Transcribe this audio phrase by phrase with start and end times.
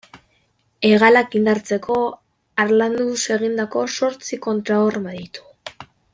[0.87, 1.97] Hegalak indartzeko
[2.65, 5.49] harlanduz egindako zortzi kontrahorma ditu.